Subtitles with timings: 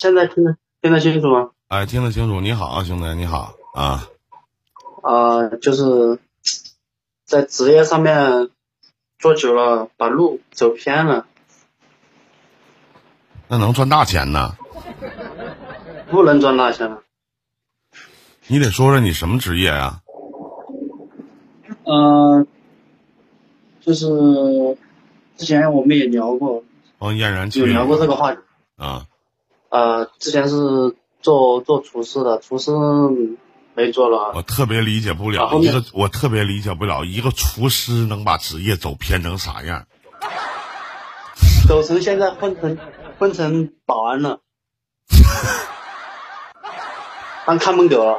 [0.00, 1.50] 现在听得听得清楚吗？
[1.68, 2.40] 哎，听得清楚。
[2.40, 4.08] 你好，兄弟，你好啊。
[5.02, 6.18] 啊，就是
[7.26, 8.48] 在职业上面
[9.18, 11.26] 做久了，把路走偏了。
[13.48, 14.56] 那能赚大钱呢？
[16.10, 17.02] 不能赚大钱了。
[18.46, 20.00] 你得说说你什么职业啊？
[21.84, 22.46] 嗯，
[23.82, 24.06] 就是
[25.36, 26.64] 之前我们也聊过，
[26.96, 28.40] 哦，嫣然有聊过这个话题。
[28.76, 29.04] 啊。
[29.70, 32.72] 呃，之前是做做厨师的，厨师
[33.74, 34.32] 没做了。
[34.34, 39.86] 我特别理解不了一个，我特别理解不了一个厨师能把职业走偏成啥样。
[41.68, 42.76] 走成现在混成
[43.16, 44.40] 混成保安了，
[47.46, 48.18] 当看门狗了。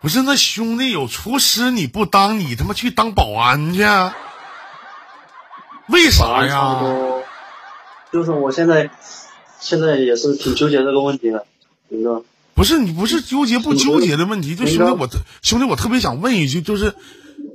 [0.00, 3.84] 不是那兄弟有厨师你不当，你他妈去当保安去？
[5.86, 6.80] 为啥呀？
[8.12, 8.90] 就是我现在。
[9.64, 11.46] 现在也是挺纠结这个问题的，
[11.88, 12.22] 你说？
[12.52, 16.94] 不是你不是纠结不纠结的问题，就兄弟我特兄弟我特别想问一句，就是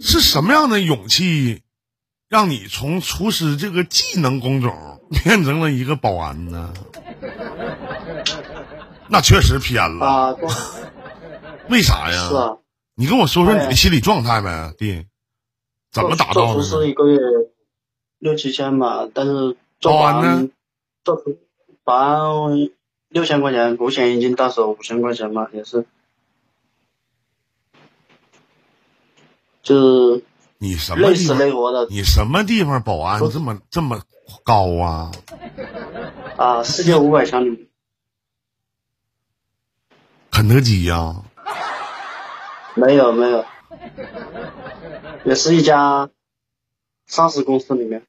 [0.00, 1.62] 是什么样的勇气，
[2.28, 6.74] 让你从厨师这个技能工种变成了一个保安呢？
[9.08, 10.36] 那确实偏了啊！
[11.70, 12.28] 为啥呀？
[12.28, 12.58] 是啊，
[12.94, 15.06] 你跟我说说你的心理状态呗，弟，
[15.90, 16.52] 怎么达到的？
[16.54, 17.18] 厨师一个月
[18.18, 20.48] 六七千吧，但是保安呢？
[21.02, 21.38] 做厨。
[21.84, 22.70] 保安
[23.08, 25.86] 六千块钱，五险一金到手五千块钱嘛，也是，
[29.62, 30.24] 就是
[30.58, 31.86] 你什么累死累活的。
[31.90, 34.00] 你什么地方保安这么这么
[34.42, 35.12] 高啊？
[36.36, 37.68] 啊，世界五百强里。
[40.30, 41.22] 肯德基呀？
[42.74, 43.44] 没有没有，
[45.24, 46.10] 也是一家
[47.06, 48.04] 上市公司里面。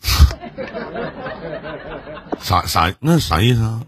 [2.46, 3.84] 啥啥那啥意思啊？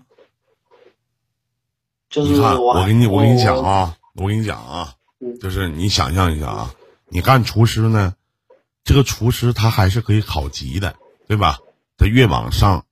[2.10, 4.94] 就是你看，我给你我给你讲啊，我跟你讲啊，
[5.40, 6.74] 就是你想象一下啊，
[7.06, 8.16] 你干厨师呢，
[8.82, 10.97] 这个厨师他还是可以考级的，
[11.28, 11.58] 对吧？
[11.97, 12.84] 他越往上，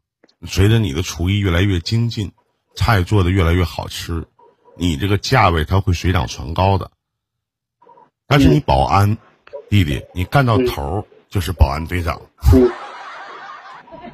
[0.47, 2.31] 随着你的厨艺越来越精进，
[2.76, 4.25] 菜做的越来越好吃，
[4.76, 6.93] 你这个价位他会水涨船高的。
[8.28, 9.19] 但是你保安
[9.69, 12.22] 弟弟，你干到头就是保安队长。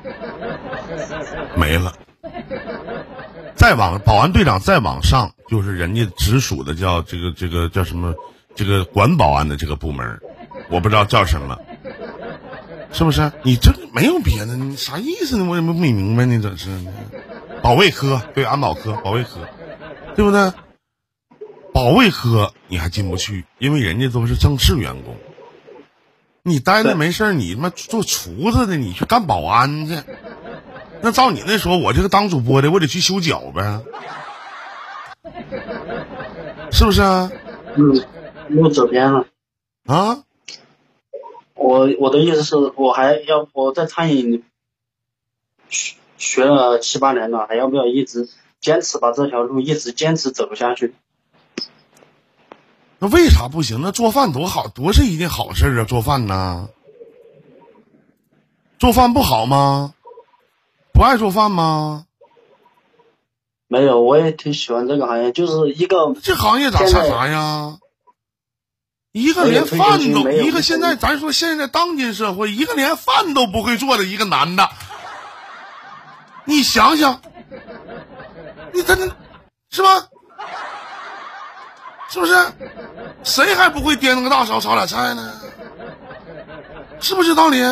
[1.57, 1.93] 没了，
[3.55, 8.15] 再往保安队长再往上，就是人家直属的叫这个这个叫什么，
[8.55, 10.21] 这个管保安的这个部门，
[10.69, 11.59] 我不知道叫什么，
[12.93, 13.31] 是不是？
[13.43, 15.45] 你这没有别的，你啥意思呢？
[15.45, 16.71] 我也没没明白呢，这是
[17.63, 19.41] 保卫科对安保科保卫科，
[20.15, 20.53] 对不对？
[21.73, 25.17] 保卫科你还进不去，因为人家都是正式员工。
[26.45, 30.03] 你待着没事你他妈做厨子的，你去干保安去。
[31.01, 33.81] 那照你那说，我这个当主播的，我得去修脚呗，
[36.73, 37.31] 是不是啊？
[37.77, 38.05] 嗯，
[38.51, 39.27] 又走偏了。
[39.87, 40.25] 啊？
[41.55, 44.43] 我我的意思是我还要我在餐饮
[45.69, 48.29] 学学了七八年了，还要不要一直
[48.61, 50.93] 坚持把这条路一直坚持走下去？
[53.03, 53.81] 那为啥不行？
[53.83, 55.85] 那做饭多好，多是一件好事啊！
[55.85, 56.69] 做饭呢？
[58.79, 59.95] 做饭不好吗？
[60.93, 62.07] 不爱做饭吗？
[63.67, 67.79] 没有，我也挺喜欢这个行业，就是一个这行业咋差啥呀？
[69.11, 74.71] 一个连饭都一个现在咱说现在当今社会，一个连饭都不会做的一个男的，
[76.45, 77.21] 你想想，
[78.73, 79.17] 你真的
[79.71, 80.07] 是吧？
[82.13, 82.35] 是不是？
[83.25, 85.33] 谁还不会颠个大勺炒俩菜呢？
[87.01, 87.63] 是不是道理？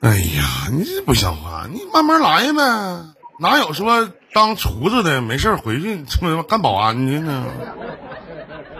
[0.00, 1.66] 哎呀，你这不像话！
[1.70, 3.04] 你慢慢来呗，
[3.38, 7.44] 哪有说当厨子的没事回去他妈干保安去呢？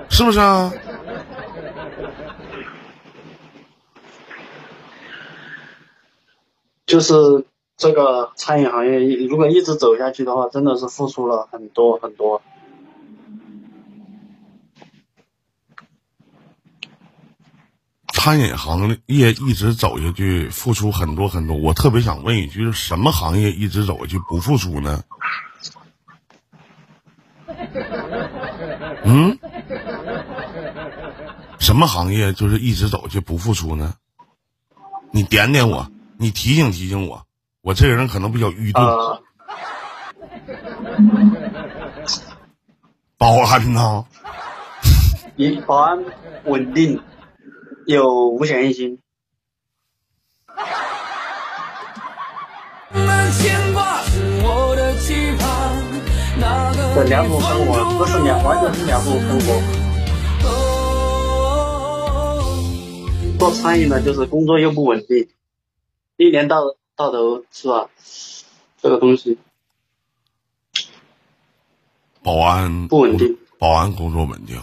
[0.09, 0.73] 是不是啊？
[6.87, 7.45] 就是
[7.77, 12.41] 这个餐饮行业，如果一直走下去的话，真的是付出了很多很多。
[18.29, 21.57] 餐饮行业一直走下去，付出很多很多。
[21.57, 25.03] 我特别想问一句：什么行业一直走下去不付出呢？
[29.03, 29.39] 嗯？
[31.59, 33.95] 什么行业就是一直走下去不付出呢？
[35.11, 37.25] 你点点我，你提醒提醒我，
[37.63, 38.87] 我这个人可能比较愚钝。
[43.17, 44.05] 保安呢？
[45.37, 45.99] 一保安
[46.45, 47.01] 稳定。
[47.89, 49.01] 有五险一金。
[56.95, 59.59] 这两种生活，不是两，完全是两种生活。
[63.39, 65.31] 做餐饮的，就是工作又不稳定，
[66.19, 67.89] 一年到到头是吧，
[68.83, 69.39] 这个东西。
[72.23, 73.39] 保安不稳定。
[73.59, 74.63] 保安工作稳定。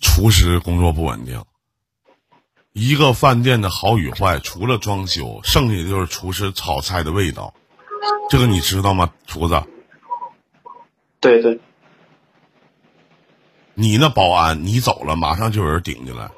[0.00, 1.44] 厨师工作不稳定。
[2.72, 7.52] 一个饭店的好与坏，除了装修，剩下的就是厨师炒菜的味道。
[8.30, 9.62] 这个你知道吗，厨子？
[11.20, 11.58] 对对，
[13.74, 16.30] 你那保安，你走了，马上就有人顶进来，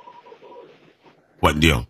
[1.41, 1.87] 稳定。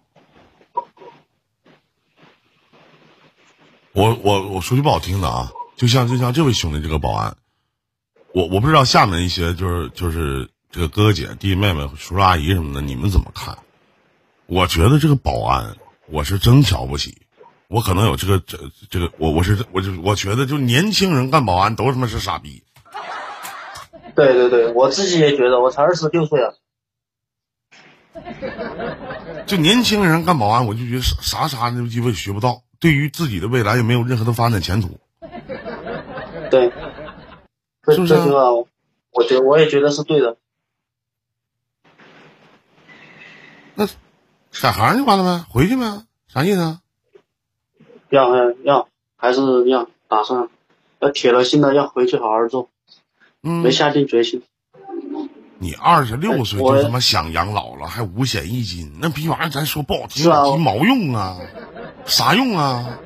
[3.92, 7.36] 我我我说句不好听的啊，就像就像这位兄弟这个保安，
[8.34, 13.58] 我我不知道厦门一些就是就是这个哥哥姐弟弟妹妹叔叔阿姨什么的，你们怎么看？
[14.46, 15.76] 我觉得这个保安，
[16.06, 17.22] 我是真瞧不起。
[17.68, 18.58] 我可能有这个这
[18.88, 22.62] 这个，我我是我就我觉得，就年轻人干保安都他妈是傻逼。
[24.14, 26.52] 对对对，我自己也觉得，我才二十六岁啊。
[29.46, 35.00] 就年轻人干保安，我就觉得啥啥啥那机会学不到，对于自己的未来也没有任何的发展前途。
[36.50, 36.72] 对，
[37.84, 38.14] 这是不是
[39.12, 40.36] 我觉得我也觉得是对的。
[43.80, 43.86] 那
[44.60, 46.80] 改行就完了呗，回去呗，啥意思啊？
[48.10, 50.50] 要要要，还是要打算
[50.98, 52.68] 要铁了心的要回去好好做，
[53.42, 54.42] 嗯没，下定决心。
[55.58, 61.38] 你二十六岁就他妈想养老了，还五险一金，那逼玩意儿咱说不好听，是啊鸡毛用啊？
[62.04, 62.98] 啥用啊？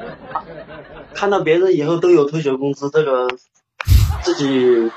[1.14, 3.28] 看到别人以后都有退休工资，这个
[4.22, 4.90] 自己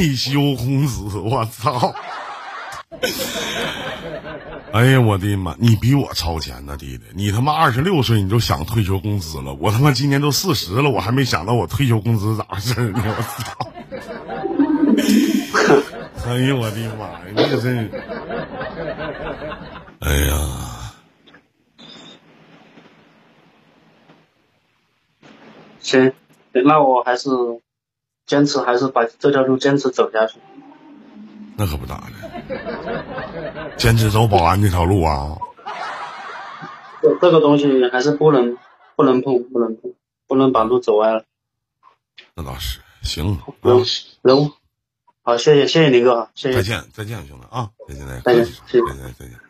[0.00, 1.94] 退休工资，我操！
[4.72, 5.54] 哎呀，我的妈！
[5.58, 7.04] 你比我超前呢，弟弟！
[7.12, 13.02] 你他妈二十六岁你就想退休工资了，我他妈今年都四十了，我还没想到我退休工资咋回事呢！
[13.04, 13.70] 我操！
[16.26, 17.20] 哎呀，我的妈呀！
[17.36, 17.90] 你可真……
[19.98, 20.94] 哎呀，
[25.80, 26.10] 行，
[26.52, 27.28] 那我还是
[28.30, 30.38] 坚持，还是把这条路坚持走下去。
[31.56, 35.36] 那可不咋的，坚持走保安这条路啊！
[37.02, 38.56] 这这个东西还是不能
[38.94, 39.94] 不能碰，不能碰，
[40.28, 41.24] 不能把路走歪了。
[42.36, 43.82] 那倒是，行，人啊，
[44.22, 44.52] 人物，
[45.22, 46.62] 好，谢谢谢谢林哥，谢谢再。
[46.62, 47.70] 见，再见，兄弟啊！
[47.88, 49.49] 再见，再见，再见客气谢谢再见，再见。